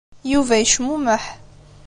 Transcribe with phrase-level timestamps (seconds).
[0.31, 1.23] Yuba yecmumeḥ.